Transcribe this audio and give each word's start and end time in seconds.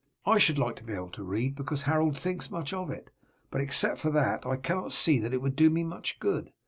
I 0.25 0.39
should 0.39 0.57
like 0.57 0.77
to 0.77 0.83
be 0.83 0.93
able 0.93 1.11
to 1.11 1.23
read, 1.23 1.53
because 1.55 1.83
Harold 1.83 2.17
thinks 2.17 2.49
much 2.49 2.73
of 2.73 2.89
it, 2.89 3.11
but 3.51 3.61
except 3.61 3.99
for 3.99 4.09
that 4.09 4.47
I 4.47 4.57
see 4.89 5.17
not 5.19 5.21
that 5.21 5.33
it 5.35 5.41
would 5.43 5.55
do 5.55 5.69
me 5.69 5.83
much 5.83 6.19
good. 6.19 6.51